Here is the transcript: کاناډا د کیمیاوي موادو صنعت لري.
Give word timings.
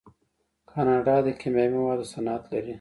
کاناډا 0.69 1.15
د 1.25 1.27
کیمیاوي 1.41 1.77
موادو 1.81 2.11
صنعت 2.13 2.43
لري. 2.53 2.69